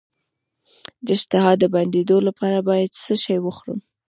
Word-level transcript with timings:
د 1.05 1.07
اشتها 1.17 1.51
د 1.59 1.63
بندیدو 1.73 2.17
لپاره 2.27 2.57
باید 2.69 2.91
څه 3.03 3.13
شی 3.23 3.37
وخورم؟ 3.41 3.79